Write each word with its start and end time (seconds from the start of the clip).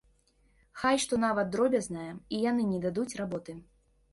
Хай 0.83 0.95
што 1.03 1.19
нават 1.25 1.51
дробязнае, 1.55 2.07
і 2.15 2.35
яны 2.49 2.67
не 2.73 2.79
дадуць 2.87 3.09
работы. 3.21 3.57